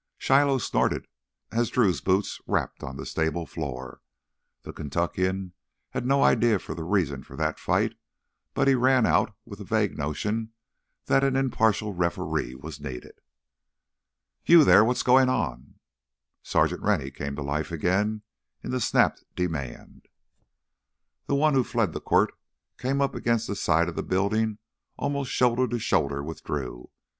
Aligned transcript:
Shiloh 0.17 0.57
snorted 0.57 1.07
as 1.51 1.69
Drew's 1.69 2.01
boots 2.01 2.41
rapped 2.47 2.81
on 2.81 2.97
the 2.97 3.05
stable 3.05 3.45
floor. 3.45 4.01
The 4.63 4.73
Kentuckian 4.73 5.53
had 5.91 6.07
no 6.07 6.23
idea 6.23 6.55
of 6.55 6.65
the 6.65 6.83
reason 6.83 7.21
for 7.21 7.35
that 7.35 7.59
fight, 7.59 7.93
but 8.55 8.67
he 8.67 8.73
ran 8.73 9.05
out 9.05 9.35
with 9.45 9.59
the 9.59 9.63
vague 9.63 9.95
notion 9.99 10.53
that 11.05 11.23
an 11.23 11.35
impartial 11.35 11.93
referee 11.93 12.55
was 12.55 12.79
needed. 12.81 13.21
"You 14.43 14.63
there—what's 14.63 15.03
goin' 15.03 15.29
on!" 15.29 15.75
Sergeant 16.41 16.81
Rennie 16.81 17.11
came 17.11 17.35
to 17.35 17.43
life 17.43 17.71
again 17.71 18.23
in 18.63 18.71
the 18.71 18.81
snapped 18.81 19.23
demand. 19.35 20.07
The 21.27 21.35
one 21.35 21.53
who 21.53 21.63
fled 21.63 21.93
the 21.93 22.01
quirt 22.01 22.33
came 22.79 23.01
up 23.01 23.13
against 23.13 23.45
the 23.45 23.55
side 23.55 23.87
of 23.87 23.95
the 23.95 24.01
building 24.01 24.57
almost 24.97 25.31
shoulder 25.31 25.67
to 25.67 25.77
shoulder 25.77 26.23
with 26.23 26.43
Drew. 26.43 26.89